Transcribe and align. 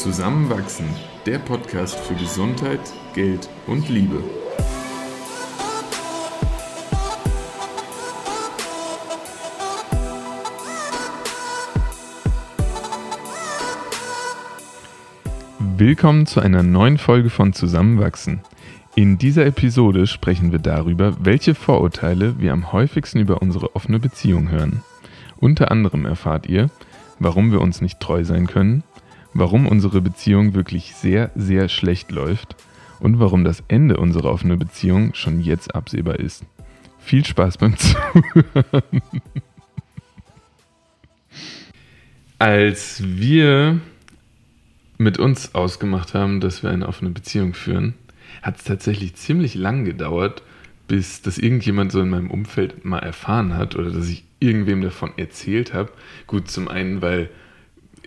Zusammenwachsen, 0.00 0.86
der 1.26 1.38
Podcast 1.38 1.94
für 2.00 2.14
Gesundheit, 2.14 2.80
Geld 3.12 3.50
und 3.66 3.86
Liebe. 3.90 4.24
Willkommen 15.76 16.24
zu 16.24 16.40
einer 16.40 16.62
neuen 16.62 16.96
Folge 16.96 17.28
von 17.28 17.52
Zusammenwachsen. 17.52 18.40
In 18.94 19.18
dieser 19.18 19.44
Episode 19.44 20.06
sprechen 20.06 20.50
wir 20.50 20.60
darüber, 20.60 21.14
welche 21.20 21.54
Vorurteile 21.54 22.38
wir 22.38 22.54
am 22.54 22.72
häufigsten 22.72 23.18
über 23.18 23.42
unsere 23.42 23.76
offene 23.76 23.98
Beziehung 23.98 24.50
hören. 24.50 24.82
Unter 25.36 25.70
anderem 25.70 26.06
erfahrt 26.06 26.46
ihr, 26.46 26.70
warum 27.18 27.52
wir 27.52 27.60
uns 27.60 27.82
nicht 27.82 28.00
treu 28.00 28.24
sein 28.24 28.46
können, 28.46 28.82
warum 29.34 29.66
unsere 29.66 30.00
Beziehung 30.00 30.54
wirklich 30.54 30.94
sehr, 30.94 31.30
sehr 31.34 31.68
schlecht 31.68 32.10
läuft 32.10 32.56
und 33.00 33.18
warum 33.18 33.44
das 33.44 33.62
Ende 33.68 33.96
unserer 33.96 34.30
offenen 34.30 34.58
Beziehung 34.58 35.14
schon 35.14 35.40
jetzt 35.40 35.74
absehbar 35.74 36.18
ist. 36.18 36.44
Viel 36.98 37.24
Spaß 37.24 37.58
beim 37.58 37.76
Zuhören. 37.78 39.02
Als 42.38 43.02
wir 43.04 43.80
mit 44.98 45.18
uns 45.18 45.54
ausgemacht 45.54 46.14
haben, 46.14 46.40
dass 46.40 46.62
wir 46.62 46.70
eine 46.70 46.88
offene 46.88 47.10
Beziehung 47.10 47.54
führen, 47.54 47.94
hat 48.42 48.58
es 48.58 48.64
tatsächlich 48.64 49.14
ziemlich 49.14 49.54
lang 49.54 49.84
gedauert, 49.84 50.42
bis 50.88 51.22
das 51.22 51.38
irgendjemand 51.38 51.92
so 51.92 52.00
in 52.00 52.10
meinem 52.10 52.30
Umfeld 52.30 52.84
mal 52.84 52.98
erfahren 52.98 53.56
hat 53.56 53.76
oder 53.76 53.90
dass 53.90 54.08
ich 54.08 54.24
irgendwem 54.40 54.82
davon 54.82 55.12
erzählt 55.16 55.72
habe. 55.72 55.92
Gut, 56.26 56.50
zum 56.50 56.68
einen, 56.68 57.00
weil 57.00 57.30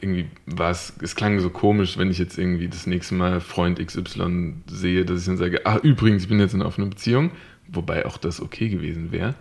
irgendwie 0.04 0.28
war 0.46 0.72
es, 0.72 0.94
es 1.02 1.16
klang 1.16 1.40
so 1.40 1.50
komisch, 1.50 1.98
wenn 1.98 2.12
ich 2.12 2.20
jetzt 2.20 2.38
irgendwie 2.38 2.68
das 2.68 2.86
nächste 2.86 3.16
Mal 3.16 3.40
Freund 3.40 3.80
XY 3.80 4.56
sehe, 4.68 5.06
dass 5.06 5.22
ich 5.22 5.26
dann 5.26 5.38
sage, 5.38 5.66
ah, 5.66 5.80
übrigens, 5.82 6.24
ich 6.24 6.30
bin 6.30 6.40
jetzt 6.40 6.54
in 6.54 6.62
einer 6.62 6.68
offenen 6.68 6.90
Beziehung, 6.90 7.32
wobei 7.68 8.06
auch 8.06 8.18
das 8.18 8.42
okay 8.42 8.70
gewesen 8.70 9.12
wäre. 9.12 9.36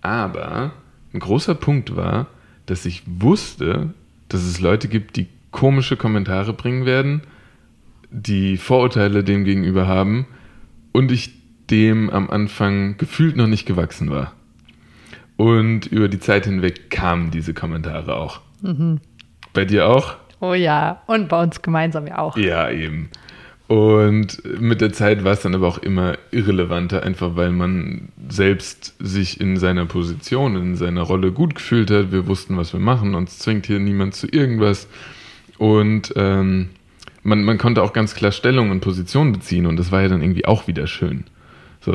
Aber 0.00 0.72
ein 1.12 1.20
großer 1.20 1.54
Punkt 1.54 1.96
war, 1.96 2.28
dass 2.66 2.86
ich 2.86 3.02
wusste, 3.06 3.92
dass 4.28 4.42
es 4.42 4.60
Leute 4.60 4.88
gibt, 4.88 5.16
die 5.16 5.26
komische 5.50 5.96
Kommentare 5.96 6.52
bringen 6.52 6.86
werden, 6.86 7.22
die 8.10 8.56
Vorurteile 8.56 9.24
dem 9.24 9.44
gegenüber 9.44 9.86
haben 9.86 10.26
und 10.92 11.10
ich 11.10 11.32
dem 11.70 12.10
am 12.10 12.30
Anfang 12.30 12.96
gefühlt 12.98 13.36
noch 13.36 13.46
nicht 13.46 13.66
gewachsen 13.66 14.10
war. 14.10 14.32
Und 15.36 15.86
über 15.86 16.08
die 16.08 16.20
Zeit 16.20 16.46
hinweg 16.46 16.90
kamen 16.90 17.30
diese 17.30 17.52
Kommentare 17.52 18.16
auch. 18.16 18.40
Mhm. 18.62 19.00
Bei 19.56 19.64
dir 19.64 19.88
auch? 19.88 20.16
Oh 20.40 20.52
ja, 20.52 21.00
und 21.06 21.30
bei 21.30 21.42
uns 21.42 21.62
gemeinsam 21.62 22.06
ja 22.06 22.18
auch. 22.18 22.36
Ja, 22.36 22.70
eben. 22.70 23.08
Und 23.68 24.42
mit 24.60 24.82
der 24.82 24.92
Zeit 24.92 25.24
war 25.24 25.32
es 25.32 25.40
dann 25.40 25.54
aber 25.54 25.66
auch 25.66 25.78
immer 25.78 26.18
irrelevanter, 26.30 27.02
einfach 27.02 27.36
weil 27.36 27.50
man 27.50 28.10
selbst 28.28 28.94
sich 28.98 29.40
in 29.40 29.56
seiner 29.56 29.86
Position, 29.86 30.56
in 30.56 30.76
seiner 30.76 31.00
Rolle 31.00 31.32
gut 31.32 31.54
gefühlt 31.54 31.90
hat. 31.90 32.12
Wir 32.12 32.26
wussten, 32.26 32.58
was 32.58 32.74
wir 32.74 32.80
machen, 32.80 33.14
uns 33.14 33.38
zwingt 33.38 33.64
hier 33.64 33.78
niemand 33.78 34.14
zu 34.14 34.28
irgendwas. 34.28 34.88
Und 35.56 36.12
ähm, 36.16 36.68
man, 37.22 37.42
man 37.42 37.56
konnte 37.56 37.82
auch 37.82 37.94
ganz 37.94 38.14
klar 38.14 38.32
Stellung 38.32 38.70
und 38.70 38.80
Position 38.80 39.32
beziehen 39.32 39.64
und 39.64 39.78
das 39.78 39.90
war 39.90 40.02
ja 40.02 40.08
dann 40.08 40.20
irgendwie 40.20 40.44
auch 40.44 40.68
wieder 40.68 40.86
schön. 40.86 41.24
So, 41.80 41.92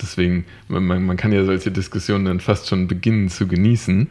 deswegen, 0.00 0.44
man, 0.68 1.04
man 1.04 1.16
kann 1.16 1.32
ja 1.32 1.44
solche 1.44 1.70
Diskussionen 1.70 2.26
dann 2.26 2.40
fast 2.40 2.68
schon 2.68 2.86
beginnen 2.86 3.28
zu 3.28 3.46
genießen. 3.46 4.08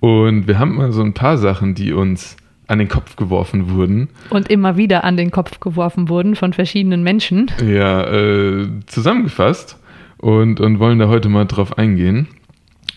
Und 0.00 0.48
wir 0.48 0.58
haben 0.58 0.76
mal 0.76 0.92
so 0.92 1.02
ein 1.02 1.14
paar 1.14 1.38
Sachen, 1.38 1.74
die 1.74 1.92
uns 1.92 2.36
an 2.66 2.78
den 2.78 2.88
Kopf 2.88 3.16
geworfen 3.16 3.70
wurden. 3.70 4.08
Und 4.30 4.50
immer 4.50 4.76
wieder 4.76 5.04
an 5.04 5.16
den 5.16 5.30
Kopf 5.30 5.60
geworfen 5.60 6.08
wurden 6.08 6.34
von 6.34 6.52
verschiedenen 6.52 7.02
Menschen. 7.02 7.50
Ja, 7.64 8.04
äh, 8.10 8.66
zusammengefasst 8.86 9.78
und, 10.18 10.60
und 10.60 10.78
wollen 10.78 10.98
da 10.98 11.08
heute 11.08 11.28
mal 11.28 11.44
drauf 11.44 11.78
eingehen. 11.78 12.28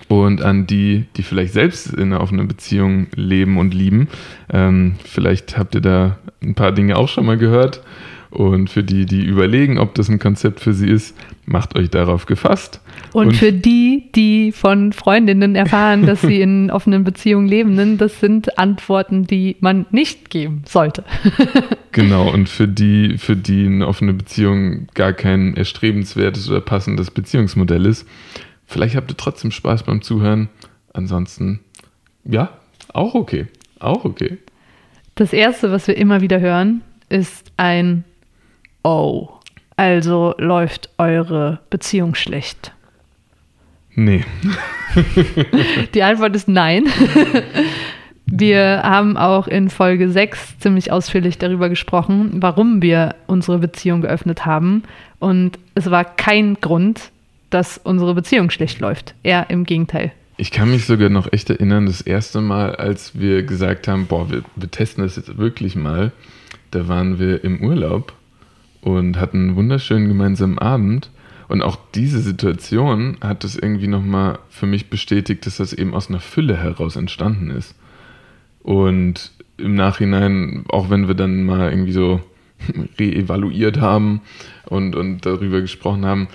Und 0.07 0.41
an 0.41 0.65
die, 0.65 1.05
die 1.17 1.23
vielleicht 1.23 1.53
selbst 1.53 1.93
in 1.93 2.11
einer 2.11 2.21
offenen 2.21 2.47
Beziehung 2.47 3.07
leben 3.13 3.57
und 3.57 3.75
lieben. 3.75 4.07
Ähm, 4.51 4.95
vielleicht 5.03 5.55
habt 5.57 5.75
ihr 5.75 5.81
da 5.81 6.17
ein 6.41 6.55
paar 6.55 6.71
Dinge 6.71 6.97
auch 6.97 7.07
schon 7.07 7.27
mal 7.27 7.37
gehört. 7.37 7.83
Und 8.31 8.69
für 8.69 8.83
die, 8.83 9.05
die 9.05 9.25
überlegen, 9.25 9.79
ob 9.79 9.95
das 9.95 10.07
ein 10.07 10.19
Konzept 10.19 10.59
für 10.59 10.73
sie 10.73 10.87
ist, 10.87 11.17
macht 11.45 11.75
euch 11.75 11.89
darauf 11.89 12.27
gefasst. 12.27 12.79
Und, 13.11 13.27
und 13.27 13.35
für 13.35 13.51
die, 13.51 14.09
die 14.13 14.51
von 14.51 14.93
Freundinnen 14.93 15.55
erfahren, 15.55 16.05
dass 16.05 16.21
sie 16.21 16.39
in 16.39 16.69
offenen 16.71 17.03
Beziehungen 17.03 17.47
leben, 17.47 17.97
das 17.97 18.19
sind 18.19 18.59
Antworten, 18.59 19.25
die 19.25 19.55
man 19.61 19.87
nicht 19.89 20.29
geben 20.29 20.61
sollte. 20.67 21.03
genau, 21.91 22.31
und 22.31 22.49
für 22.49 22.67
die, 22.67 23.17
für 23.17 23.35
die 23.35 23.65
eine 23.65 23.87
offene 23.87 24.13
Beziehung 24.13 24.87
gar 24.93 25.13
kein 25.13 25.55
erstrebenswertes 25.57 26.49
oder 26.51 26.61
passendes 26.61 27.09
Beziehungsmodell 27.09 27.87
ist, 27.87 28.07
vielleicht 28.67 28.95
habt 28.95 29.09
ihr 29.11 29.17
trotzdem 29.17 29.49
Spaß 29.49 29.83
beim 29.83 30.03
Zuhören. 30.03 30.49
Ansonsten, 30.93 31.61
ja, 32.25 32.51
auch 32.93 33.15
okay. 33.15 33.47
Auch 33.79 34.05
okay. 34.05 34.37
Das 35.15 35.33
erste, 35.33 35.71
was 35.71 35.87
wir 35.87 35.97
immer 35.97 36.21
wieder 36.21 36.39
hören, 36.39 36.81
ist 37.09 37.51
ein 37.57 38.03
Oh. 38.83 39.29
Also 39.75 40.35
läuft 40.37 40.89
eure 40.97 41.59
Beziehung 41.69 42.15
schlecht. 42.15 42.73
Nee. 43.95 44.25
Die 45.93 46.03
Antwort 46.03 46.35
ist 46.35 46.47
nein. 46.47 46.85
Wir 48.31 48.83
haben 48.83 49.17
auch 49.17 49.47
in 49.47 49.69
Folge 49.69 50.09
6 50.09 50.59
ziemlich 50.59 50.91
ausführlich 50.91 51.37
darüber 51.39 51.67
gesprochen, 51.67 52.31
warum 52.35 52.81
wir 52.81 53.15
unsere 53.25 53.57
Beziehung 53.57 54.01
geöffnet 54.01 54.45
haben. 54.45 54.83
Und 55.17 55.57
es 55.73 55.89
war 55.89 56.05
kein 56.05 56.55
Grund, 56.61 57.11
dass 57.49 57.79
unsere 57.83 58.13
Beziehung 58.13 58.51
schlecht 58.51 58.79
läuft. 58.79 59.15
Eher 59.23 59.49
im 59.49 59.63
Gegenteil. 59.63 60.11
Ich 60.37 60.51
kann 60.51 60.69
mich 60.69 60.85
sogar 60.85 61.09
noch 61.09 61.33
echt 61.33 61.49
erinnern, 61.49 61.87
das 61.87 62.01
erste 62.01 62.39
Mal, 62.39 62.75
als 62.75 63.19
wir 63.19 63.43
gesagt 63.43 63.87
haben, 63.87 64.05
boah, 64.05 64.29
wir, 64.29 64.43
wir 64.55 64.69
testen 64.69 65.03
das 65.03 65.15
jetzt 65.15 65.37
wirklich 65.37 65.75
mal, 65.75 66.11
da 66.71 66.87
waren 66.87 67.17
wir 67.19 67.43
im 67.43 67.61
Urlaub 67.61 68.13
und 68.81 69.19
hatten 69.19 69.49
einen 69.49 69.55
wunderschönen 69.55 70.07
gemeinsamen 70.07 70.59
Abend. 70.59 71.09
Und 71.47 71.63
auch 71.63 71.77
diese 71.95 72.19
Situation 72.19 73.17
hat 73.21 73.43
es 73.43 73.57
irgendwie 73.57 73.87
nochmal 73.87 74.39
für 74.49 74.67
mich 74.67 74.89
bestätigt, 74.89 75.45
dass 75.45 75.57
das 75.57 75.73
eben 75.73 75.95
aus 75.95 76.09
einer 76.09 76.19
Fülle 76.19 76.55
heraus 76.55 76.95
entstanden 76.95 77.49
ist. 77.49 77.75
Und 78.61 79.31
im 79.57 79.75
Nachhinein, 79.75 80.63
auch 80.69 80.89
wenn 80.89 81.07
wir 81.07 81.15
dann 81.15 81.43
mal 81.43 81.71
irgendwie 81.71 81.91
so 81.91 82.21
reevaluiert 82.99 83.79
haben 83.79 84.21
und, 84.65 84.95
und 84.95 85.25
darüber 85.25 85.61
gesprochen 85.61 86.05
haben, 86.05 86.27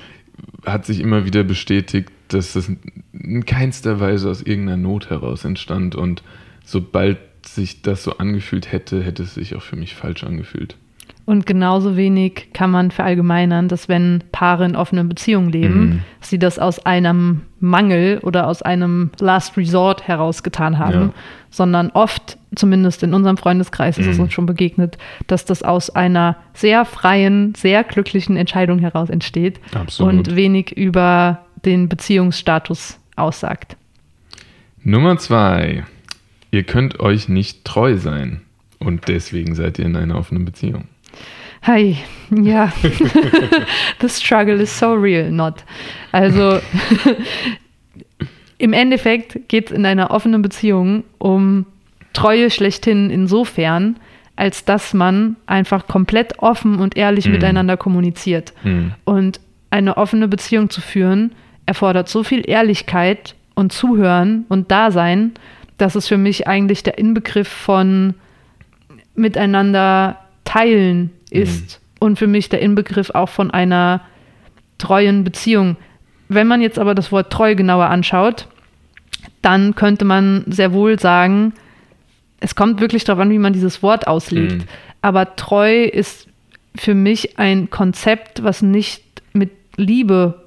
hat 0.66 0.84
sich 0.84 1.00
immer 1.00 1.25
wieder 1.25 1.44
bestätigt, 1.44 2.11
dass 2.28 2.55
das 2.55 2.71
in 3.12 3.44
keinster 3.47 4.00
Weise 4.00 4.28
aus 4.28 4.43
irgendeiner 4.43 4.76
Not 4.76 5.11
heraus 5.11 5.44
entstand. 5.44 5.94
Und 5.94 6.22
sobald 6.65 7.19
sich 7.47 7.82
das 7.82 8.03
so 8.03 8.19
angefühlt 8.19 8.72
hätte, 8.72 9.03
hätte 9.03 9.22
es 9.22 9.34
sich 9.34 9.55
auch 9.55 9.62
für 9.62 9.76
mich 9.76 9.94
falsch 9.94 10.25
angefühlt. 10.25 10.76
Und 11.26 11.46
genauso 11.46 11.96
wenig 11.96 12.48
kann 12.52 12.70
man 12.70 12.90
verallgemeinern, 12.90 13.68
dass 13.68 13.88
wenn 13.88 14.22
Paare 14.30 14.66
in 14.66 14.76
offenen 14.76 15.08
Beziehungen 15.08 15.50
leben, 15.50 15.80
mhm. 15.80 16.00
sie 16.20 16.38
das 16.38 16.58
aus 16.58 16.84
einem 16.84 17.42
Mangel 17.60 18.18
oder 18.18 18.46
aus 18.46 18.60
einem 18.60 19.10
Last 19.18 19.56
Resort 19.56 20.06
herausgetan 20.06 20.78
haben, 20.78 21.00
ja. 21.00 21.14
sondern 21.48 21.90
oft, 21.92 22.36
zumindest 22.54 23.02
in 23.02 23.14
unserem 23.14 23.38
Freundeskreis 23.38 23.96
ist 23.96 24.06
mhm. 24.06 24.12
es 24.12 24.18
uns 24.18 24.32
schon 24.34 24.44
begegnet, 24.44 24.98
dass 25.26 25.46
das 25.46 25.62
aus 25.62 25.88
einer 25.88 26.36
sehr 26.52 26.84
freien, 26.84 27.54
sehr 27.54 27.84
glücklichen 27.84 28.36
Entscheidung 28.36 28.78
heraus 28.78 29.08
entsteht 29.08 29.60
Absolut. 29.74 30.12
und 30.12 30.36
wenig 30.36 30.76
über 30.76 31.46
den 31.64 31.88
Beziehungsstatus 31.88 32.99
aussagt. 33.16 33.76
Nummer 34.82 35.16
zwei. 35.16 35.84
Ihr 36.50 36.64
könnt 36.64 37.00
euch 37.00 37.28
nicht 37.31 37.64
treu 37.64 37.96
sein 37.96 38.43
und 38.78 39.08
deswegen 39.08 39.54
seid 39.54 39.78
ihr 39.78 39.87
in 39.87 39.96
einer 39.96 40.16
offenen 40.16 40.44
Beziehung. 40.44 40.84
Hi, 41.62 41.96
ja, 42.31 42.72
the 44.00 44.08
struggle 44.08 44.61
is 44.61 44.78
so 44.78 44.93
real, 44.93 45.31
not. 45.31 45.64
Also 46.12 46.61
im 48.58 48.72
Endeffekt 48.72 49.49
geht 49.49 49.70
es 49.70 49.76
in 49.76 49.87
einer 49.87 50.11
offenen 50.11 50.43
Beziehung 50.43 51.05
um 51.19 51.66
Treue 52.12 52.50
schlechthin 52.50 53.11
insofern, 53.11 53.96
als 54.37 54.64
dass 54.64 54.94
man 54.94 55.37
einfach 55.46 55.87
komplett 55.87 56.38
offen 56.38 56.78
und 56.78 56.96
ehrlich 56.96 57.26
mm. 57.26 57.32
miteinander 57.32 57.76
kommuniziert. 57.76 58.52
Mm. 58.62 58.88
Und 59.05 59.40
eine 59.70 59.96
offene 59.96 60.28
Beziehung 60.28 60.70
zu 60.70 60.81
führen, 60.81 61.32
erfordert 61.66 62.08
so 62.08 62.22
viel 62.22 62.49
Ehrlichkeit 62.49 63.34
und 63.55 63.72
Zuhören 63.72 64.44
und 64.49 64.70
Dasein, 64.70 65.32
dass 65.78 65.94
es 65.94 66.08
für 66.08 66.19
mich 66.19 66.46
eigentlich 66.46 66.82
der 66.82 66.99
Inbegriff 66.99 67.49
von 67.49 68.14
miteinander 69.14 70.19
teilen 70.54 71.10
ist 71.30 71.80
mhm. 71.80 72.06
und 72.06 72.18
für 72.18 72.28
mich 72.28 72.48
der 72.48 72.60
Inbegriff 72.60 73.10
auch 73.10 73.28
von 73.28 73.50
einer 73.50 74.02
treuen 74.78 75.24
Beziehung. 75.24 75.76
Wenn 76.28 76.46
man 76.46 76.60
jetzt 76.60 76.78
aber 76.78 76.94
das 76.94 77.10
Wort 77.10 77.32
treu 77.32 77.54
genauer 77.54 77.86
anschaut, 77.86 78.46
dann 79.42 79.74
könnte 79.74 80.04
man 80.04 80.44
sehr 80.46 80.72
wohl 80.72 80.98
sagen, 80.98 81.54
es 82.40 82.54
kommt 82.54 82.80
wirklich 82.80 83.04
darauf 83.04 83.20
an, 83.20 83.30
wie 83.30 83.38
man 83.38 83.52
dieses 83.52 83.82
Wort 83.82 84.06
auslegt. 84.06 84.58
Mhm. 84.58 84.64
Aber 85.02 85.34
treu 85.36 85.84
ist 85.84 86.28
für 86.76 86.94
mich 86.94 87.38
ein 87.38 87.70
Konzept, 87.70 88.44
was 88.44 88.62
nicht 88.62 89.02
mit 89.32 89.50
Liebe 89.76 90.44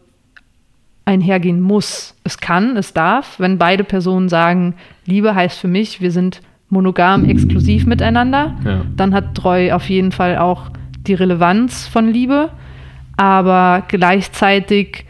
einhergehen 1.06 1.60
muss. 1.60 2.16
Es 2.24 2.38
kann, 2.38 2.78
es 2.78 2.94
darf, 2.94 3.40
wenn 3.40 3.58
beide 3.58 3.84
Personen 3.84 4.30
sagen, 4.30 4.76
Liebe 5.06 5.36
heißt 5.36 5.60
für 5.60 5.68
mich, 5.68 6.02
wir 6.02 6.12
sind 6.12 6.42
monogam, 6.70 7.26
exklusiv 7.30 7.86
miteinander, 7.86 8.58
ja. 8.66 8.86
dann 8.96 9.14
hat 9.14 9.36
treu 9.36 9.74
auf 9.74 9.90
jeden 9.90 10.12
Fall 10.12 10.38
auch 10.38 10.70
die 11.08 11.14
Relevanz 11.14 11.88
von 11.88 12.12
Liebe. 12.12 12.52
Aber 13.16 13.84
gleichzeitig 13.88 15.06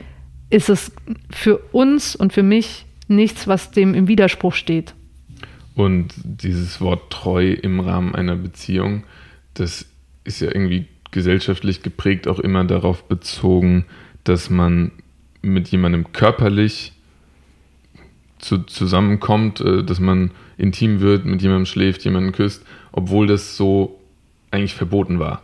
ist 0.50 0.70
es 0.70 0.92
für 1.30 1.58
uns 1.72 2.16
und 2.16 2.32
für 2.32 2.44
mich 2.44 2.86
nichts, 3.08 3.48
was 3.48 3.72
dem 3.72 3.94
im 3.94 4.08
Widerspruch 4.08 4.54
steht. 4.54 4.94
Und 5.76 6.14
dieses 6.24 6.82
Wort 6.82 7.12
treu 7.12 7.52
im 7.52 7.80
Rahmen 7.80 8.16
einer 8.16 8.36
Beziehung, 8.36 9.04
das 9.54 9.86
ist 10.24 10.42
ja 10.42 10.48
irgendwie 10.48 10.88
gesellschaftlich 11.12 11.84
geprägt 11.84 12.28
auch 12.28 12.40
immer 12.40 12.64
darauf 12.64 13.08
bezogen, 13.08 13.86
dass 14.24 14.50
man 14.50 14.92
mit 15.42 15.70
jemandem 15.70 16.12
körperlich 16.12 16.94
zu, 18.40 18.60
zusammenkommt, 18.60 19.62
äh, 19.62 19.84
dass 19.84 20.00
man 20.00 20.32
intim 20.58 21.00
wird, 21.00 21.26
mit 21.26 21.42
jemandem 21.42 21.66
schläft, 21.66 22.04
jemanden 22.04 22.32
küsst, 22.32 22.66
obwohl 22.92 23.28
das 23.28 23.56
so 23.58 24.00
eigentlich 24.52 24.76
verboten 24.76 25.20
war. 25.20 25.44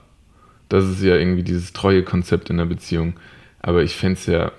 Das 0.69 0.85
ist 0.85 1.03
ja 1.03 1.15
irgendwie 1.15 1.43
dieses 1.43 1.73
treue 1.73 2.03
Konzept 2.03 2.49
in 2.49 2.57
der 2.57 2.65
Beziehung. 2.65 3.13
Aber 3.59 3.83
ich 3.83 3.95
fände 3.95 4.13
es 4.19 4.25
ja 4.25 4.51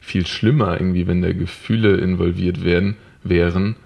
viel 0.00 0.26
schlimmer, 0.26 0.80
irgendwie, 0.80 1.06
wenn 1.06 1.22
da 1.22 1.32
Gefühle 1.32 1.96
involviert 1.98 2.64
werden, 2.64 2.96
wären, 3.22 3.76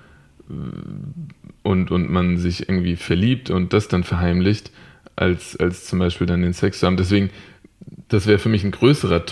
und, 1.63 1.91
und 1.91 2.11
man 2.11 2.39
sich 2.39 2.69
irgendwie 2.69 2.97
verliebt 2.97 3.51
und 3.51 3.73
das 3.73 3.89
dann 3.89 4.05
verheimlicht, 4.05 4.71
als, 5.17 5.57
als 5.57 5.85
zum 5.87 5.99
Beispiel 5.99 6.27
dann 6.27 6.43
den 6.43 6.53
Sex 6.53 6.79
zu 6.79 6.87
haben. 6.87 6.97
Deswegen, 6.97 7.31
das 8.09 8.27
wäre 8.27 8.39
für 8.39 8.49
mich 8.49 8.63
ein 8.63 8.71
größerer 8.71 9.27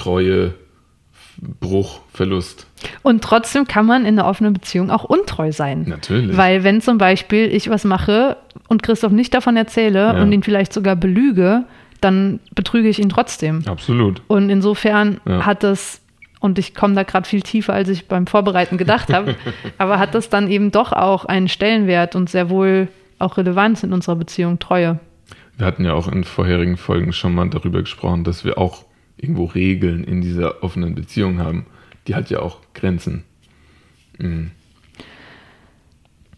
Treuebruch, 1.45 2.01
Verlust. 2.13 2.67
Und 3.03 3.23
trotzdem 3.23 3.67
kann 3.67 3.87
man 3.87 4.05
in 4.05 4.19
einer 4.19 4.29
offenen 4.29 4.53
Beziehung 4.53 4.91
auch 4.91 5.05
untreu 5.05 5.53
sein. 5.53 5.85
Natürlich. 5.89 6.37
Weil 6.37 6.65
wenn 6.65 6.81
zum 6.81 6.99
Beispiel 6.99 7.53
ich 7.53 7.71
was 7.71 7.85
mache 7.85 8.37
und 8.69 8.83
Christoph 8.83 9.13
nicht 9.13 9.35
davon 9.35 9.57
erzähle 9.57 10.01
ja. 10.01 10.23
und 10.23 10.33
ihn 10.33 10.43
vielleicht 10.43 10.73
sogar 10.73 10.97
belüge, 10.97 11.65
dann 12.01 12.41
betrüge 12.55 12.89
ich 12.89 12.99
ihn 12.99 13.09
trotzdem. 13.09 13.63
Absolut. 13.67 14.23
Und 14.27 14.51
insofern 14.51 15.21
ja. 15.27 15.47
hat 15.47 15.63
das 15.63 16.01
und 16.41 16.59
ich 16.59 16.75
komme 16.75 16.95
da 16.95 17.05
gerade 17.05 17.27
viel 17.27 17.41
tiefer, 17.41 17.73
als 17.73 17.89
ich 17.89 18.07
beim 18.07 18.27
Vorbereiten 18.27 18.77
gedacht 18.77 19.13
habe. 19.13 19.35
Aber 19.79 19.99
hat 19.99 20.15
das 20.15 20.29
dann 20.29 20.51
eben 20.51 20.71
doch 20.71 20.93
auch 20.93 21.25
einen 21.25 21.49
Stellenwert 21.49 22.15
und 22.15 22.29
sehr 22.29 22.51
wohl 22.51 22.89
auch 23.19 23.39
Relevanz 23.39 23.83
in 23.83 23.95
unserer 23.95 24.17
Beziehung 24.17 24.59
Treue? 24.59 25.01
Wir 25.57 25.67
hatten 25.67 25.87
ja 25.87 25.95
auch 25.95 26.09
in 26.09 26.25
vorherigen 26.25 26.77
Folgen 26.77 27.15
schon 27.15 27.35
mal 27.35 27.49
darüber 27.49 27.81
gesprochen, 27.81 28.25
dass 28.25 28.45
wir 28.45 28.59
auch 28.59 28.85
irgendwo 29.25 29.47
Regeln 29.47 30.05
in 30.05 30.21
dieser 30.21 30.63
offenen 30.63 30.95
Beziehung 30.95 31.39
haben. 31.39 31.65
Die 32.07 32.15
hat 32.15 32.29
ja 32.29 32.41
auch 32.41 32.61
Grenzen. 32.75 33.25
Mhm. 34.19 34.51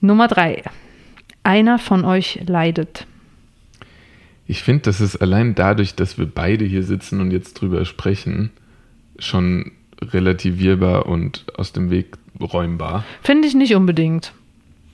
Nummer 0.01 0.29
drei. 0.29 0.63
Einer 1.43 1.81
von 1.81 2.05
euch 2.05 2.41
leidet. 2.47 3.07
Ich 4.47 4.63
finde, 4.63 4.83
das 4.83 5.01
ist 5.01 5.17
allein 5.17 5.57
dadurch, 5.57 5.97
dass 5.97 6.17
wir 6.17 6.27
beide 6.27 6.65
hier 6.65 6.85
sitzen 6.85 7.21
und 7.21 7.33
jetzt 7.33 7.55
drüber 7.55 7.85
sprechen, 7.85 8.51
schon 9.19 9.73
relativierbar 10.01 11.07
und 11.07 11.45
aus 11.57 11.73
dem 11.73 11.91
Weg 11.91 12.17
räumbar? 12.41 13.05
Finde 13.23 13.49
ich 13.49 13.55
nicht 13.55 13.75
unbedingt. 13.75 14.33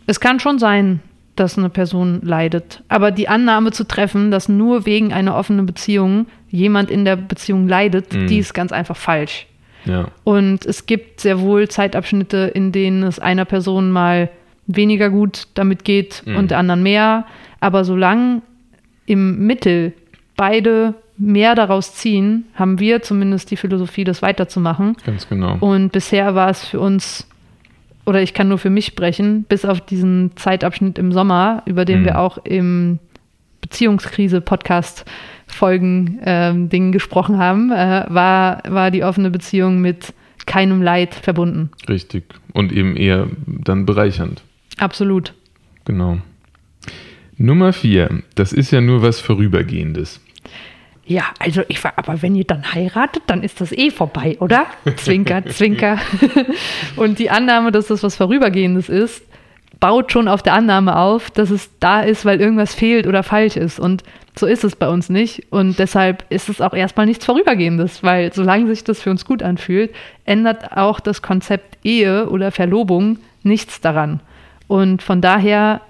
Es 0.07 0.21
kann 0.21 0.41
schon 0.41 0.59
sein, 0.59 1.01
dass 1.37 1.57
eine 1.57 1.71
Person 1.71 2.21
leidet. 2.23 2.83
Aber 2.89 3.11
die 3.11 3.29
Annahme 3.29 3.73
zu 3.73 3.85
treffen, 3.85 4.31
dass 4.31 4.49
nur 4.49 4.87
wegen 4.87 5.13
einer 5.13 5.37
offenen 5.37 5.67
Beziehung 5.67 6.27
jemand 6.51 6.91
in 6.91 7.05
der 7.05 7.17
Beziehung 7.17 7.67
leidet, 7.69 8.13
mhm. 8.13 8.27
die 8.27 8.39
ist 8.39 8.53
ganz 8.53 8.73
einfach 8.73 8.97
falsch. 8.97 9.47
Ja. 9.85 10.09
Und 10.25 10.67
es 10.67 10.87
gibt 10.87 11.21
sehr 11.21 11.41
wohl 11.41 11.69
Zeitabschnitte, 11.69 12.51
in 12.55 12.73
denen 12.73 13.03
es 13.03 13.19
einer 13.19 13.45
Person 13.45 13.91
mal 13.91 14.31
weniger 14.67 15.11
gut 15.11 15.49
damit 15.55 15.85
geht 15.85 16.23
mhm. 16.25 16.37
und 16.37 16.51
der 16.51 16.59
anderen 16.59 16.83
mehr. 16.83 17.27
Aber 17.61 17.85
solange 17.85 18.43
im 19.07 19.47
Mittel 19.47 19.93
beide 20.37 20.95
mehr 21.19 21.55
daraus 21.55 21.95
ziehen, 21.95 22.47
haben 22.55 22.79
wir 22.79 23.03
zumindest 23.03 23.51
die 23.51 23.57
Philosophie, 23.57 24.05
das 24.05 24.23
weiterzumachen. 24.23 24.97
Ganz 25.05 25.29
genau. 25.29 25.57
Und 25.61 25.93
bisher 25.93 26.35
war 26.35 26.51
es 26.51 26.65
für 26.65 26.81
uns, 26.81 27.29
oder 28.05 28.23
ich 28.23 28.35
kann 28.35 28.49
nur 28.49 28.59
für 28.59 28.71
mich 28.71 28.87
sprechen, 28.87 29.45
bis 29.45 29.65
auf 29.65 29.81
diesen 29.81 30.33
Zeitabschnitt 30.37 30.99
im 30.99 31.13
Sommer, 31.13 31.63
über 31.67 31.85
den 31.85 32.01
mhm. 32.01 32.05
wir 32.05 32.19
auch 32.19 32.39
im 32.39 32.99
Beziehungskrise-Podcast 33.61 35.05
Folgen 35.47 36.19
ähm, 36.25 36.69
Dingen 36.69 36.93
gesprochen 36.93 37.39
haben, 37.39 37.71
äh, 37.71 38.07
war, 38.09 38.63
war 38.69 38.91
die 38.91 39.05
offene 39.05 39.31
Beziehung 39.31 39.81
mit 39.81 40.15
keinem 40.47 40.83
Leid 40.83 41.15
verbunden. 41.15 41.71
Richtig. 41.89 42.25
Und 42.53 42.73
eben 42.73 42.97
eher 42.97 43.29
dann 43.47 43.87
bereichernd. 43.87 44.43
Absolut. 44.79 45.35
Genau. 45.85 46.19
Nummer 47.37 47.73
vier. 47.73 48.23
Das 48.35 48.53
ist 48.53 48.71
ja 48.71 48.81
nur 48.81 49.03
was 49.03 49.21
Vorübergehendes. 49.21 50.21
Ja, 51.05 51.25
also 51.39 51.63
ich 51.69 51.83
war, 51.83 51.95
aber 51.97 52.23
wenn 52.23 52.37
ihr 52.37 52.45
dann 52.45 52.75
heiratet, 52.75 53.25
dann 53.27 53.43
ist 53.43 53.61
das 53.61 53.73
eh 53.73 53.91
vorbei, 53.91 54.37
oder? 54.39 54.67
Zwinker, 54.97 55.45
Zwinker. 55.47 55.99
Und 56.97 57.19
die 57.19 57.31
Annahme, 57.31 57.73
dass 57.73 57.89
das 57.89 58.03
was 58.03 58.17
Vorübergehendes 58.17 58.89
ist, 58.89 59.23
baut 59.81 60.13
schon 60.13 60.29
auf 60.29 60.43
der 60.43 60.55
Annahme 60.55 60.97
auf, 60.97 61.31
dass 61.33 61.51
es 61.51 61.71
da 61.81 62.03
ist, 62.03 62.25
weil 62.25 62.41
irgendwas 62.41 62.73
fehlt 62.73 63.09
oder 63.09 63.25
falsch 63.25 63.57
ist. 63.57 63.81
Und 63.81 64.05
so 64.39 64.47
ist 64.47 64.63
es 64.63 64.77
bei 64.77 64.89
uns 64.89 65.09
nicht. 65.09 65.51
Und 65.51 65.81
deshalb 65.81 66.25
ist 66.31 66.49
es 66.49 66.61
auch 66.61 66.73
erstmal 66.73 67.07
nichts 67.07 67.25
Vorübergehendes, 67.27 68.05
weil 68.05 68.33
solange 68.33 68.69
sich 68.69 68.85
das 68.85 69.03
für 69.03 69.11
uns 69.11 69.25
gut 69.25 69.43
anfühlt, 69.43 69.93
ändert 70.25 70.77
auch 70.77 71.01
das 71.01 71.21
Konzept 71.21 71.79
Ehe 71.85 72.29
oder 72.29 72.53
Verlobung 72.53 73.19
nichts 73.43 73.81
daran. 73.81 74.21
Und 74.69 75.03
von 75.03 75.21
daher 75.21 75.81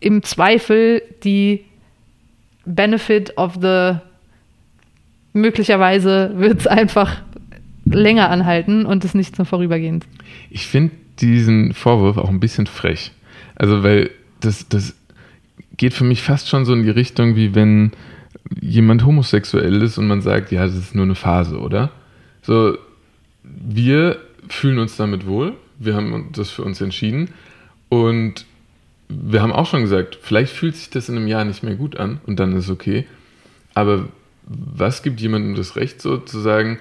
im 0.00 0.22
Zweifel 0.22 1.02
die 1.24 1.64
Benefit 2.66 3.36
of 3.36 3.58
the 3.60 3.96
möglicherweise 5.32 6.32
wird 6.36 6.60
es 6.60 6.66
einfach 6.66 7.20
länger 7.84 8.30
anhalten 8.30 8.86
und 8.86 9.04
es 9.04 9.14
nicht 9.14 9.36
so 9.36 9.44
vorübergehend. 9.44 10.06
Ich 10.50 10.66
finde 10.66 10.94
diesen 11.20 11.74
Vorwurf 11.74 12.16
auch 12.16 12.30
ein 12.30 12.40
bisschen 12.40 12.66
frech. 12.66 13.12
Also, 13.56 13.82
weil 13.82 14.10
das, 14.40 14.68
das 14.68 14.94
geht 15.76 15.94
für 15.94 16.04
mich 16.04 16.22
fast 16.22 16.48
schon 16.48 16.64
so 16.64 16.72
in 16.72 16.82
die 16.82 16.90
Richtung, 16.90 17.36
wie 17.36 17.54
wenn 17.54 17.92
jemand 18.60 19.04
homosexuell 19.04 19.82
ist 19.82 19.98
und 19.98 20.06
man 20.06 20.22
sagt, 20.22 20.52
ja, 20.52 20.66
das 20.66 20.74
ist 20.74 20.94
nur 20.94 21.04
eine 21.04 21.14
Phase, 21.14 21.58
oder? 21.58 21.90
So, 22.42 22.76
wir 23.42 24.18
fühlen 24.48 24.78
uns 24.78 24.96
damit 24.96 25.26
wohl, 25.26 25.54
wir 25.78 25.94
haben 25.94 26.30
das 26.32 26.50
für 26.50 26.62
uns 26.62 26.80
entschieden 26.80 27.30
und 27.88 28.44
wir 29.08 29.42
haben 29.42 29.52
auch 29.52 29.66
schon 29.66 29.82
gesagt, 29.82 30.18
vielleicht 30.20 30.52
fühlt 30.52 30.76
sich 30.76 30.90
das 30.90 31.08
in 31.08 31.16
einem 31.16 31.26
Jahr 31.26 31.44
nicht 31.44 31.62
mehr 31.62 31.74
gut 31.74 31.96
an 31.96 32.20
und 32.26 32.40
dann 32.40 32.56
ist 32.56 32.64
es 32.64 32.70
okay. 32.70 33.06
Aber 33.74 34.08
was 34.44 35.02
gibt 35.02 35.20
jemandem 35.20 35.54
das 35.54 35.76
Recht, 35.76 36.00
so 36.00 36.18
zu 36.18 36.38
sagen, 36.40 36.78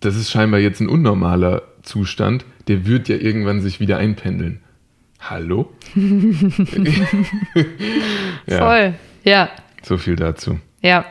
das 0.00 0.16
ist 0.16 0.30
scheinbar 0.30 0.60
jetzt 0.60 0.80
ein 0.80 0.88
unnormaler 0.88 1.62
Zustand, 1.82 2.44
der 2.68 2.86
wird 2.86 3.08
ja 3.08 3.16
irgendwann 3.16 3.60
sich 3.60 3.80
wieder 3.80 3.98
einpendeln. 3.98 4.60
Hallo? 5.20 5.72
ja. 8.46 8.58
Voll, 8.58 8.94
ja. 9.24 9.50
So 9.82 9.98
viel 9.98 10.16
dazu. 10.16 10.58
Ja. 10.80 11.04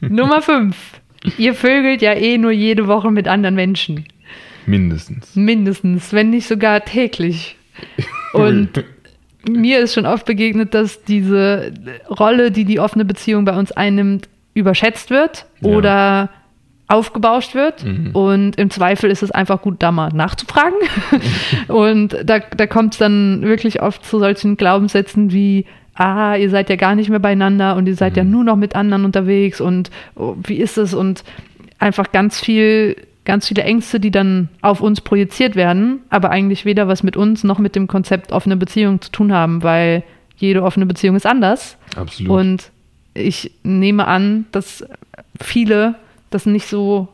Nummer 0.00 0.40
5. 0.42 0.76
Ihr 1.36 1.54
vögelt 1.54 2.00
ja 2.00 2.14
eh 2.14 2.38
nur 2.38 2.52
jede 2.52 2.86
Woche 2.86 3.10
mit 3.10 3.28
anderen 3.28 3.54
Menschen. 3.54 4.06
Mindestens. 4.66 5.34
Mindestens, 5.34 6.12
wenn 6.12 6.30
nicht 6.30 6.46
sogar 6.46 6.84
täglich. 6.84 7.56
Und 8.32 8.84
mir 9.48 9.80
ist 9.80 9.94
schon 9.94 10.06
oft 10.06 10.26
begegnet, 10.26 10.74
dass 10.74 11.02
diese 11.04 11.72
Rolle, 12.08 12.50
die 12.50 12.64
die 12.64 12.80
offene 12.80 13.04
Beziehung 13.04 13.44
bei 13.44 13.56
uns 13.56 13.72
einnimmt, 13.72 14.28
überschätzt 14.54 15.10
wird 15.10 15.46
ja. 15.60 15.70
oder 15.70 16.30
aufgebauscht 16.88 17.54
wird. 17.54 17.84
Mhm. 17.84 18.10
Und 18.12 18.56
im 18.56 18.70
Zweifel 18.70 19.10
ist 19.10 19.22
es 19.22 19.30
einfach 19.30 19.60
gut, 19.60 19.76
da 19.80 19.92
mal 19.92 20.10
nachzufragen. 20.12 20.78
und 21.68 22.16
da, 22.24 22.38
da 22.38 22.66
kommt 22.66 22.94
es 22.94 22.98
dann 22.98 23.42
wirklich 23.42 23.82
oft 23.82 24.04
zu 24.04 24.18
solchen 24.18 24.56
Glaubenssätzen 24.56 25.30
wie, 25.30 25.66
ah, 25.94 26.34
ihr 26.36 26.50
seid 26.50 26.70
ja 26.70 26.76
gar 26.76 26.94
nicht 26.94 27.10
mehr 27.10 27.18
beieinander 27.18 27.76
und 27.76 27.86
ihr 27.86 27.94
seid 27.94 28.12
mhm. 28.12 28.16
ja 28.16 28.24
nur 28.24 28.44
noch 28.44 28.56
mit 28.56 28.74
anderen 28.74 29.04
unterwegs 29.04 29.60
und 29.60 29.90
oh, 30.16 30.36
wie 30.44 30.56
ist 30.56 30.78
es? 30.78 30.94
Und 30.94 31.24
einfach 31.78 32.10
ganz 32.10 32.40
viel 32.40 32.96
ganz 33.28 33.46
viele 33.46 33.62
Ängste, 33.62 34.00
die 34.00 34.10
dann 34.10 34.48
auf 34.62 34.80
uns 34.80 35.02
projiziert 35.02 35.54
werden, 35.54 36.00
aber 36.08 36.30
eigentlich 36.30 36.64
weder 36.64 36.88
was 36.88 37.02
mit 37.02 37.14
uns 37.14 37.44
noch 37.44 37.58
mit 37.58 37.76
dem 37.76 37.86
Konzept 37.86 38.32
offene 38.32 38.56
Beziehung 38.56 39.02
zu 39.02 39.12
tun 39.12 39.32
haben, 39.32 39.62
weil 39.62 40.02
jede 40.38 40.62
offene 40.62 40.86
Beziehung 40.86 41.14
ist 41.14 41.26
anders. 41.26 41.76
Absolut. 41.94 42.32
Und 42.32 42.70
ich 43.12 43.52
nehme 43.62 44.06
an, 44.06 44.46
dass 44.50 44.82
viele 45.40 45.94
das 46.30 46.46
nicht 46.46 46.66
so 46.66 47.08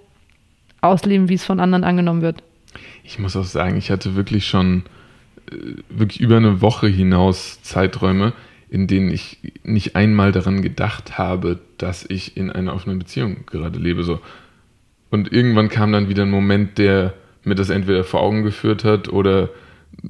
ausleben, 0.80 1.28
wie 1.28 1.34
es 1.34 1.44
von 1.44 1.58
anderen 1.58 1.82
angenommen 1.82 2.22
wird. 2.22 2.44
Ich 3.02 3.18
muss 3.18 3.34
auch 3.34 3.44
sagen, 3.44 3.76
ich 3.76 3.90
hatte 3.90 4.14
wirklich 4.14 4.46
schon 4.46 4.84
wirklich 5.90 6.20
über 6.20 6.36
eine 6.36 6.60
Woche 6.60 6.86
hinaus 6.86 7.60
Zeiträume, 7.62 8.34
in 8.70 8.86
denen 8.86 9.10
ich 9.10 9.38
nicht 9.64 9.96
einmal 9.96 10.30
daran 10.30 10.62
gedacht 10.62 11.18
habe, 11.18 11.58
dass 11.76 12.04
ich 12.08 12.36
in 12.36 12.50
einer 12.50 12.72
offenen 12.72 13.00
Beziehung 13.00 13.46
gerade 13.46 13.80
lebe. 13.80 14.04
So. 14.04 14.20
Und 15.14 15.32
irgendwann 15.32 15.68
kam 15.68 15.92
dann 15.92 16.08
wieder 16.08 16.24
ein 16.24 16.30
Moment, 16.30 16.76
der 16.76 17.14
mir 17.44 17.54
das 17.54 17.70
entweder 17.70 18.02
vor 18.02 18.20
Augen 18.20 18.42
geführt 18.42 18.82
hat 18.82 19.08
oder 19.08 19.48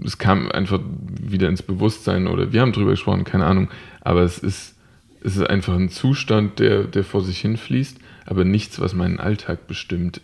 es 0.02 0.16
kam 0.16 0.50
einfach 0.50 0.80
wieder 1.20 1.50
ins 1.50 1.60
Bewusstsein 1.60 2.26
oder 2.26 2.54
wir 2.54 2.62
haben 2.62 2.72
drüber 2.72 2.92
gesprochen, 2.92 3.24
keine 3.24 3.44
Ahnung. 3.44 3.68
Aber 4.00 4.22
es 4.22 4.38
ist, 4.38 4.78
es 5.22 5.36
ist 5.36 5.46
einfach 5.46 5.74
ein 5.74 5.90
Zustand, 5.90 6.58
der, 6.58 6.84
der 6.84 7.04
vor 7.04 7.20
sich 7.20 7.38
hinfließt, 7.40 7.98
aber 8.24 8.46
nichts, 8.46 8.80
was 8.80 8.94
meinen 8.94 9.20
Alltag 9.20 9.66
bestimmt 9.66 10.22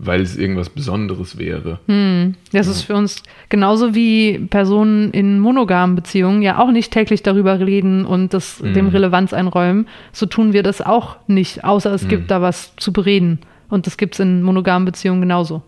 weil 0.00 0.20
es 0.20 0.36
irgendwas 0.36 0.70
Besonderes 0.70 1.38
wäre. 1.38 1.80
Hm. 1.86 2.36
Das 2.52 2.66
ja. 2.66 2.72
ist 2.72 2.82
für 2.82 2.94
uns 2.94 3.20
genauso 3.48 3.96
wie 3.96 4.38
Personen 4.38 5.10
in 5.10 5.40
monogamen 5.40 5.96
Beziehungen 5.96 6.40
ja 6.40 6.58
auch 6.60 6.70
nicht 6.70 6.92
täglich 6.92 7.24
darüber 7.24 7.58
reden 7.58 8.04
und 8.04 8.32
das, 8.32 8.60
hm. 8.60 8.74
dem 8.74 8.88
Relevanz 8.88 9.32
einräumen. 9.32 9.88
So 10.12 10.26
tun 10.26 10.52
wir 10.52 10.62
das 10.62 10.80
auch 10.80 11.16
nicht, 11.26 11.64
außer 11.64 11.92
es 11.92 12.02
hm. 12.02 12.08
gibt 12.10 12.30
da 12.30 12.40
was 12.40 12.76
zu 12.76 12.92
bereden. 12.92 13.40
Und 13.68 13.86
das 13.86 13.96
gibt 13.96 14.14
es 14.14 14.20
in 14.20 14.42
monogamen 14.42 14.84
Beziehungen 14.84 15.20
genauso. 15.20 15.62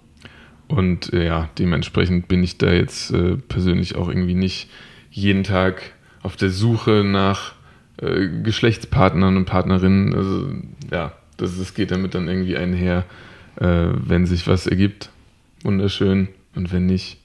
Und 0.69 1.13
äh, 1.13 1.27
ja, 1.27 1.49
dementsprechend 1.59 2.29
bin 2.29 2.43
ich 2.43 2.59
da 2.59 2.73
jetzt 2.73 3.13
äh, 3.13 3.37
persönlich 3.37 3.97
auch 3.97 4.09
irgendwie 4.09 4.35
nicht 4.35 4.71
jeden 5.11 5.43
Tag 5.43 5.83
auf 6.23 6.37
der 6.37 6.51
Suche 6.51 7.03
nach 7.05 7.53
äh, 8.01 8.29
Geschlechtspartnern 8.43 9.37
und 9.37 9.45
Partnerinnen. 9.47 10.15
Also 10.15 10.49
ja, 10.91 11.13
das, 11.37 11.59
das 11.59 11.75
geht 11.75 11.91
damit 11.91 12.15
dann 12.15 12.29
irgendwie 12.29 12.57
einher 12.57 13.05
äh, 13.57 13.89
wenn 13.93 14.27
sich 14.27 14.47
was 14.47 14.67
ergibt, 14.67 15.11
wunderschön. 15.63 16.29
Und 16.55 16.73
wenn 16.73 16.87
nicht, 16.87 17.19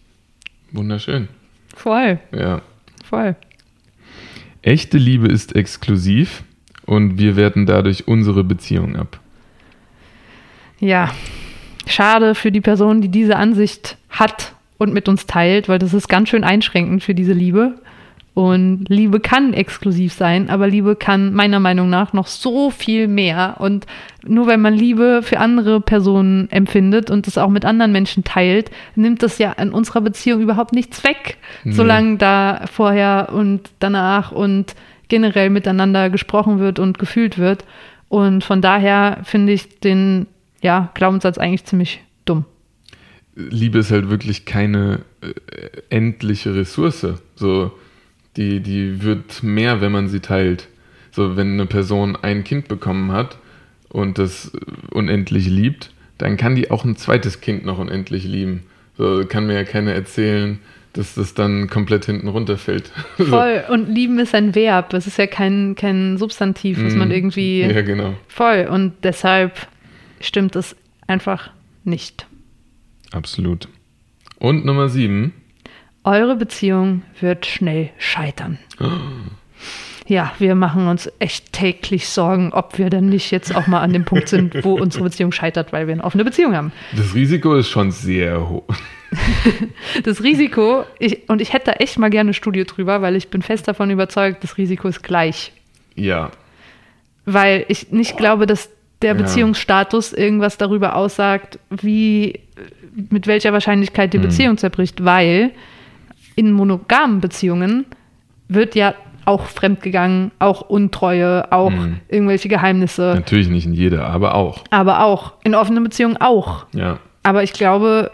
wunderschön. 0.71 1.27
Voll. 1.75 2.19
Ja. 2.31 2.61
Voll. 3.03 3.35
Echte 4.61 4.97
Liebe 4.97 5.27
ist 5.27 5.55
exklusiv 5.55 6.43
und 6.85 7.17
wir 7.17 7.35
werten 7.35 7.65
dadurch 7.65 8.07
unsere 8.07 8.43
Beziehung 8.43 8.95
ab. 8.95 9.19
Ja, 10.79 11.11
schade 11.87 12.35
für 12.35 12.51
die 12.51 12.61
Person, 12.61 13.01
die 13.01 13.09
diese 13.09 13.37
Ansicht 13.37 13.97
hat 14.09 14.53
und 14.77 14.93
mit 14.93 15.07
uns 15.07 15.25
teilt, 15.25 15.69
weil 15.69 15.79
das 15.79 15.93
ist 15.93 16.07
ganz 16.07 16.29
schön 16.29 16.43
einschränkend 16.43 17.03
für 17.03 17.15
diese 17.15 17.33
Liebe. 17.33 17.75
Und 18.33 18.87
Liebe 18.89 19.21
kann 19.21 19.53
exklusiv 19.53 20.11
sein, 20.11 20.49
aber 20.49 20.67
Liebe 20.67 20.97
kann 20.97 21.33
meiner 21.33 21.61
Meinung 21.61 21.89
nach 21.89 22.11
noch 22.11 22.27
so 22.27 22.69
viel 22.69 23.07
mehr. 23.07 23.55
Und 23.59 23.85
nur 24.27 24.47
wenn 24.47 24.59
man 24.59 24.73
Liebe 24.73 25.21
für 25.23 25.39
andere 25.39 25.79
Personen 25.79 26.51
empfindet 26.51 27.09
und 27.09 27.27
das 27.27 27.37
auch 27.37 27.49
mit 27.49 27.63
anderen 27.63 27.93
Menschen 27.93 28.25
teilt, 28.25 28.71
nimmt 28.95 29.23
das 29.23 29.37
ja 29.37 29.53
in 29.53 29.71
unserer 29.71 30.01
Beziehung 30.01 30.41
überhaupt 30.41 30.73
nichts 30.73 31.05
weg, 31.05 31.37
nee. 31.63 31.71
solange 31.71 32.17
da 32.17 32.65
vorher 32.69 33.29
und 33.31 33.69
danach 33.79 34.33
und 34.33 34.75
generell 35.07 35.49
miteinander 35.49 36.09
gesprochen 36.09 36.59
wird 36.59 36.77
und 36.77 36.99
gefühlt 36.99 37.37
wird. 37.37 37.63
Und 38.09 38.43
von 38.43 38.61
daher 38.61 39.19
finde 39.23 39.53
ich 39.53 39.79
den 39.79 40.27
ja, 40.65 40.89
Glaubenssatz 40.95 41.37
eigentlich 41.37 41.63
ziemlich 41.65 42.01
dumm. 42.25 42.43
Liebe 43.35 43.77
ist 43.77 43.91
halt 43.91 44.09
wirklich 44.09 44.45
keine 44.45 45.01
äh, 45.21 45.27
endliche 45.89 46.55
Ressource. 46.55 47.05
So 47.35 47.71
die, 48.35 48.61
die 48.61 49.03
wird 49.03 49.43
mehr, 49.43 49.79
wenn 49.79 49.91
man 49.91 50.07
sie 50.07 50.21
teilt. 50.21 50.67
So, 51.11 51.37
wenn 51.37 51.53
eine 51.53 51.67
Person 51.67 52.17
ein 52.19 52.43
Kind 52.43 52.67
bekommen 52.67 53.11
hat 53.11 53.37
und 53.89 54.17
das 54.17 54.53
unendlich 54.89 55.45
liebt, 55.45 55.91
dann 56.17 56.35
kann 56.35 56.55
die 56.55 56.71
auch 56.71 56.83
ein 56.83 56.95
zweites 56.95 57.41
Kind 57.41 57.63
noch 57.63 57.77
unendlich 57.77 58.25
lieben. 58.25 58.63
So 58.97 59.23
kann 59.29 59.45
mir 59.45 59.53
ja 59.53 59.65
keiner 59.65 59.93
erzählen, 59.93 60.57
dass 60.93 61.13
das 61.13 61.35
dann 61.35 61.69
komplett 61.69 62.05
hinten 62.05 62.27
runterfällt. 62.27 62.91
Voll. 63.17 63.63
Und 63.69 63.87
lieben 63.87 64.17
ist 64.17 64.33
ein 64.33 64.55
Verb. 64.55 64.93
Es 64.93 65.05
ist 65.05 65.19
ja 65.19 65.27
kein, 65.27 65.75
kein 65.75 66.17
Substantiv, 66.17 66.83
was 66.83 66.95
man 66.95 67.09
mhm. 67.09 67.13
irgendwie. 67.13 67.61
Ja, 67.61 67.81
genau. 67.83 68.15
Voll. 68.29 68.67
Und 68.71 68.93
deshalb 69.03 69.67
stimmt 70.19 70.55
es 70.55 70.75
einfach 71.07 71.51
nicht. 71.83 72.27
Absolut. 73.11 73.67
Und 74.39 74.65
Nummer 74.65 74.89
sieben. 74.89 75.33
Eure 76.03 76.35
Beziehung 76.35 77.03
wird 77.19 77.45
schnell 77.45 77.89
scheitern. 77.97 78.59
Ja, 80.07 80.33
wir 80.37 80.53
machen 80.53 80.87
uns 80.87 81.11
echt 81.17 81.51
täglich 81.51 82.07
Sorgen, 82.09 82.53
ob 82.53 82.77
wir 82.77 82.91
denn 82.91 83.07
nicht 83.07 83.31
jetzt 83.31 83.55
auch 83.55 83.65
mal 83.65 83.81
an 83.81 83.91
dem 83.91 84.05
Punkt 84.05 84.29
sind, 84.29 84.63
wo 84.63 84.73
unsere 84.79 85.05
Beziehung 85.05 85.31
scheitert, 85.31 85.73
weil 85.73 85.87
wir 85.87 85.93
eine 85.93 86.03
offene 86.03 86.23
Beziehung 86.23 86.55
haben. 86.55 86.71
Das 86.95 87.15
Risiko 87.15 87.55
ist 87.55 87.69
schon 87.69 87.89
sehr 87.89 88.47
hoch. 88.47 88.67
das 90.03 90.21
Risiko, 90.21 90.83
ich, 90.99 91.27
und 91.27 91.41
ich 91.41 91.53
hätte 91.53 91.71
da 91.71 91.71
echt 91.73 91.97
mal 91.97 92.11
gerne 92.11 92.27
eine 92.27 92.33
Studie 92.35 92.65
drüber, 92.65 93.01
weil 93.01 93.15
ich 93.15 93.29
bin 93.29 93.41
fest 93.41 93.67
davon 93.67 93.89
überzeugt, 93.89 94.43
das 94.43 94.59
Risiko 94.59 94.87
ist 94.87 95.01
gleich. 95.01 95.53
Ja. 95.95 96.29
Weil 97.25 97.65
ich 97.69 97.91
nicht 97.91 98.15
glaube, 98.15 98.45
dass 98.45 98.69
der 99.01 99.13
Beziehungsstatus 99.13 100.13
irgendwas 100.13 100.57
darüber 100.57 100.95
aussagt, 100.95 101.59
wie, 101.69 102.39
mit 103.09 103.27
welcher 103.27 103.53
Wahrscheinlichkeit 103.53 104.13
die 104.13 104.17
hm. 104.17 104.23
Beziehung 104.23 104.57
zerbricht, 104.57 105.03
weil 105.03 105.51
in 106.35 106.51
monogamen 106.51 107.21
Beziehungen 107.21 107.85
wird 108.47 108.75
ja 108.75 108.95
auch 109.25 109.45
fremdgegangen, 109.45 110.31
auch 110.39 110.61
Untreue, 110.61 111.51
auch 111.51 111.71
mhm. 111.71 111.99
irgendwelche 112.07 112.47
Geheimnisse. 112.47 113.13
Natürlich 113.15 113.49
nicht 113.49 113.65
in 113.65 113.73
jeder, 113.73 114.05
aber 114.05 114.35
auch. 114.35 114.63
Aber 114.69 115.03
auch. 115.03 115.33
In 115.43 115.55
offenen 115.55 115.83
Beziehungen 115.83 116.17
auch. 116.17 116.67
Ja. 116.73 116.99
Aber 117.23 117.41
ich 117.41 117.53
glaube, 117.53 118.11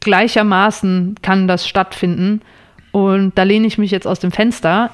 gleichermaßen 0.00 1.16
kann 1.22 1.46
das 1.46 1.68
stattfinden. 1.68 2.40
Und 2.90 3.38
da 3.38 3.44
lehne 3.44 3.66
ich 3.68 3.78
mich 3.78 3.92
jetzt 3.92 4.06
aus 4.06 4.18
dem 4.18 4.32
Fenster 4.32 4.90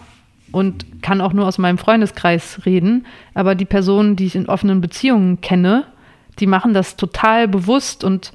und 0.57 1.03
kann 1.03 1.21
auch 1.21 1.35
nur 1.35 1.47
aus 1.47 1.59
meinem 1.59 1.77
Freundeskreis 1.77 2.63
reden. 2.65 3.05
Aber 3.35 3.55
die 3.55 3.67
Personen, 3.67 4.17
die 4.17 4.25
ich 4.25 4.37
in 4.37 4.49
offenen 4.49 4.81
Beziehungen 4.81 5.43
kenne, 5.43 5.85
die 6.39 6.47
machen 6.47 6.73
das 6.73 6.97
total 6.97 7.47
bewusst 7.47 8.05
und 8.05 8.33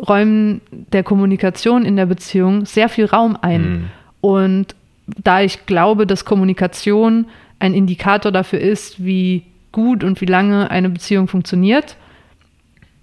räumen 0.00 0.62
der 0.72 1.04
Kommunikation 1.04 1.84
in 1.84 1.94
der 1.94 2.06
Beziehung 2.06 2.66
sehr 2.66 2.88
viel 2.88 3.04
Raum 3.04 3.38
ein. 3.40 3.62
Mhm. 3.62 3.84
Und 4.20 4.74
da 5.16 5.42
ich 5.42 5.64
glaube, 5.66 6.08
dass 6.08 6.24
Kommunikation 6.24 7.26
ein 7.60 7.72
Indikator 7.72 8.32
dafür 8.32 8.58
ist, 8.58 9.04
wie 9.04 9.44
gut 9.70 10.02
und 10.02 10.20
wie 10.20 10.26
lange 10.26 10.72
eine 10.72 10.90
Beziehung 10.90 11.28
funktioniert, 11.28 11.96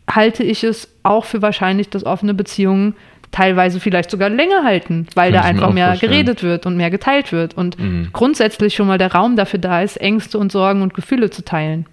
halte 0.09 0.43
ich 0.43 0.65
es 0.65 0.89
auch 1.03 1.23
für 1.23 1.41
wahrscheinlich, 1.41 1.89
dass 1.89 2.05
offene 2.05 2.33
Beziehungen 2.33 2.95
teilweise 3.31 3.79
vielleicht 3.79 4.09
sogar 4.09 4.29
länger 4.29 4.63
halten, 4.63 5.07
weil 5.15 5.31
Kann 5.31 5.41
da 5.41 5.47
einfach 5.47 5.73
mehr 5.73 5.87
vorstellen. 5.87 6.11
geredet 6.11 6.43
wird 6.43 6.65
und 6.65 6.77
mehr 6.77 6.89
geteilt 6.89 7.31
wird 7.31 7.55
und 7.55 7.77
mhm. 7.79 8.09
grundsätzlich 8.13 8.75
schon 8.75 8.87
mal 8.87 8.97
der 8.97 9.11
Raum 9.11 9.35
dafür 9.35 9.59
da 9.59 9.81
ist, 9.81 9.97
Ängste 9.97 10.37
und 10.37 10.51
Sorgen 10.51 10.81
und 10.81 10.93
Gefühle 10.93 11.29
zu 11.29 11.43
teilen. 11.43 11.85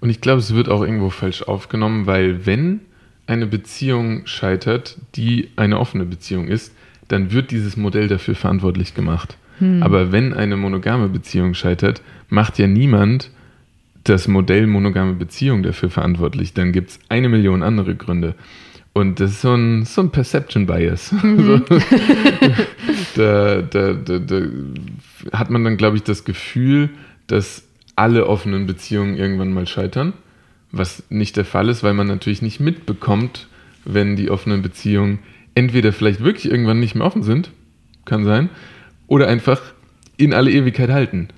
Und 0.00 0.10
ich 0.10 0.20
glaube, 0.20 0.40
es 0.40 0.54
wird 0.54 0.68
auch 0.68 0.82
irgendwo 0.82 1.10
falsch 1.10 1.42
aufgenommen, 1.42 2.06
weil 2.06 2.44
wenn 2.46 2.80
eine 3.26 3.46
Beziehung 3.46 4.26
scheitert, 4.26 4.98
die 5.14 5.48
eine 5.56 5.78
offene 5.78 6.04
Beziehung 6.04 6.48
ist, 6.48 6.74
dann 7.08 7.32
wird 7.32 7.50
dieses 7.50 7.76
Modell 7.76 8.08
dafür 8.08 8.34
verantwortlich 8.34 8.94
gemacht. 8.94 9.36
Hm. 9.58 9.82
Aber 9.82 10.12
wenn 10.12 10.34
eine 10.34 10.56
monogame 10.56 11.08
Beziehung 11.08 11.54
scheitert, 11.54 12.02
macht 12.28 12.58
ja 12.58 12.66
niemand 12.66 13.30
das 14.04 14.26
Modell 14.26 14.66
monogame 14.66 15.12
Beziehung 15.14 15.62
dafür 15.62 15.90
verantwortlich. 15.90 16.54
Dann 16.54 16.72
gibt 16.72 16.90
es 16.90 16.98
eine 17.08 17.28
Million 17.28 17.62
andere 17.62 17.94
Gründe. 17.94 18.34
Und 18.94 19.20
das 19.20 19.30
ist 19.32 19.40
so 19.40 19.54
ein, 19.54 19.84
so 19.84 20.02
ein 20.02 20.10
Perception 20.10 20.66
Bias. 20.66 21.12
Mhm. 21.22 21.64
da, 23.16 23.62
da, 23.62 23.92
da, 23.94 24.18
da 24.18 24.40
hat 25.32 25.50
man 25.50 25.64
dann, 25.64 25.76
glaube 25.76 25.96
ich, 25.96 26.02
das 26.02 26.24
Gefühl, 26.24 26.90
dass 27.26 27.64
alle 27.96 28.26
offenen 28.26 28.66
Beziehungen 28.66 29.16
irgendwann 29.16 29.52
mal 29.52 29.66
scheitern 29.66 30.12
was 30.72 31.04
nicht 31.10 31.36
der 31.36 31.44
Fall 31.44 31.68
ist, 31.68 31.84
weil 31.84 31.94
man 31.94 32.06
natürlich 32.06 32.42
nicht 32.42 32.58
mitbekommt, 32.58 33.46
wenn 33.84 34.16
die 34.16 34.30
offenen 34.30 34.62
Beziehungen 34.62 35.18
entweder 35.54 35.92
vielleicht 35.92 36.24
wirklich 36.24 36.50
irgendwann 36.50 36.80
nicht 36.80 36.94
mehr 36.94 37.06
offen 37.06 37.22
sind, 37.22 37.50
kann 38.06 38.24
sein, 38.24 38.48
oder 39.06 39.28
einfach 39.28 39.60
in 40.16 40.32
alle 40.32 40.50
Ewigkeit 40.50 40.90
halten. 40.90 41.28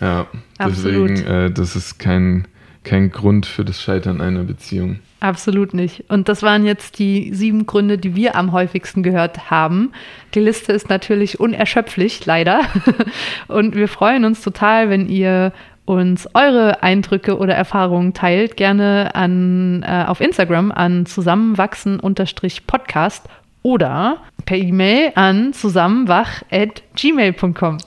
Ja, 0.00 0.26
Absolut. 0.58 1.10
deswegen, 1.10 1.26
äh, 1.26 1.50
das 1.52 1.76
ist 1.76 1.98
kein, 1.98 2.48
kein 2.84 3.10
Grund 3.10 3.46
für 3.46 3.64
das 3.64 3.82
Scheitern 3.82 4.20
einer 4.20 4.44
Beziehung. 4.44 5.00
Absolut 5.20 5.72
nicht. 5.72 6.04
Und 6.08 6.28
das 6.28 6.42
waren 6.42 6.66
jetzt 6.66 6.98
die 6.98 7.32
sieben 7.32 7.64
Gründe, 7.66 7.96
die 7.96 8.14
wir 8.14 8.36
am 8.36 8.52
häufigsten 8.52 9.02
gehört 9.02 9.50
haben. 9.50 9.92
Die 10.34 10.40
Liste 10.40 10.72
ist 10.72 10.90
natürlich 10.90 11.40
unerschöpflich, 11.40 12.26
leider. 12.26 12.60
Und 13.48 13.74
wir 13.74 13.88
freuen 13.88 14.26
uns 14.26 14.42
total, 14.42 14.90
wenn 14.90 15.08
ihr 15.08 15.54
uns 15.86 16.28
eure 16.34 16.82
Eindrücke 16.82 17.38
oder 17.38 17.54
Erfahrungen 17.54 18.12
teilt, 18.12 18.58
gerne 18.58 19.14
an, 19.14 19.82
äh, 19.82 20.04
auf 20.06 20.20
Instagram 20.20 20.70
an 20.72 21.06
zusammenwachsen-podcast 21.06 23.26
oder 23.62 24.18
per 24.44 24.58
E-Mail 24.58 25.12
an 25.14 25.52
zusammenwach.gmail.com. 25.52 27.78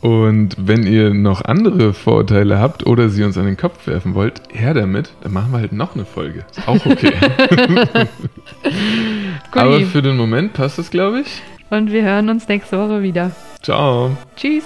Und 0.00 0.54
wenn 0.58 0.86
ihr 0.86 1.12
noch 1.12 1.44
andere 1.44 1.92
Vorurteile 1.92 2.58
habt 2.58 2.86
oder 2.86 3.08
sie 3.08 3.24
uns 3.24 3.36
an 3.36 3.46
den 3.46 3.56
Kopf 3.56 3.86
werfen 3.86 4.14
wollt, 4.14 4.42
her 4.50 4.74
damit, 4.74 5.12
dann 5.22 5.32
machen 5.32 5.50
wir 5.50 5.58
halt 5.58 5.72
noch 5.72 5.94
eine 5.94 6.04
Folge. 6.04 6.44
Ist 6.50 6.68
auch 6.68 6.86
okay. 6.86 7.12
Aber 9.52 9.80
für 9.80 10.02
den 10.02 10.16
Moment 10.16 10.52
passt 10.52 10.78
es, 10.78 10.90
glaube 10.90 11.20
ich. 11.20 11.42
Und 11.70 11.90
wir 11.90 12.02
hören 12.02 12.28
uns 12.28 12.48
nächste 12.48 12.78
Woche 12.78 13.02
wieder. 13.02 13.32
Ciao. 13.60 14.16
Tschüss. 14.36 14.64